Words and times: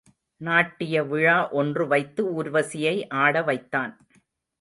நாட்டிய 0.41 1.03
விழா 1.03 1.35
ஒன்று 1.51 1.87
வைத்து 1.87 2.21
ஊர்வசியை 2.33 2.95
ஆட 3.15 3.43
வைத்தான். 3.43 3.93